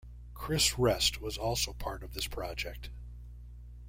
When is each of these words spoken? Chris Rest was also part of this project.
Chris 0.33 0.79
Rest 0.79 1.21
was 1.21 1.37
also 1.37 1.73
part 1.73 2.01
of 2.01 2.15
this 2.15 2.25
project. 2.25 2.89